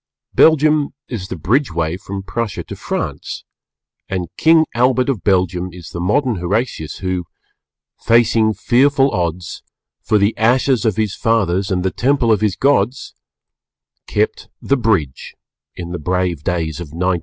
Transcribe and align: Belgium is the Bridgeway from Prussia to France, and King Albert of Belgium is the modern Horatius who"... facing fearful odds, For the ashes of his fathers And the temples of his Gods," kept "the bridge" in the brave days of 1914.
Belgium 0.33 0.95
is 1.07 1.27
the 1.27 1.35
Bridgeway 1.35 1.99
from 2.01 2.23
Prussia 2.23 2.63
to 2.63 2.75
France, 2.75 3.43
and 4.09 4.29
King 4.35 4.65
Albert 4.73 5.09
of 5.09 5.23
Belgium 5.23 5.69
is 5.71 5.91
the 5.91 5.99
modern 5.99 6.37
Horatius 6.37 6.97
who"... 7.05 7.25
facing 8.07 8.55
fearful 8.55 9.11
odds, 9.11 9.61
For 10.01 10.17
the 10.17 10.35
ashes 10.39 10.85
of 10.85 10.95
his 10.95 11.13
fathers 11.15 11.69
And 11.69 11.83
the 11.83 11.91
temples 11.91 12.33
of 12.33 12.41
his 12.41 12.55
Gods," 12.55 13.13
kept 14.07 14.49
"the 14.59 14.75
bridge" 14.75 15.35
in 15.75 15.91
the 15.91 15.99
brave 15.99 16.41
days 16.43 16.79
of 16.79 16.85
1914. 16.87 17.19